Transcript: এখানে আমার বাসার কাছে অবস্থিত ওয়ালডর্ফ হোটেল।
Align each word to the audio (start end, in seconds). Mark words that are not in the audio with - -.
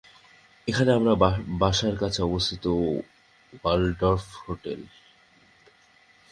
এখানে 0.67 0.91
আমার 0.91 1.15
বাসার 1.59 1.95
কাছে 1.95 2.19
অবস্থিত 2.23 2.65
ওয়ালডর্ফ 3.53 4.25
হোটেল। 4.45 4.79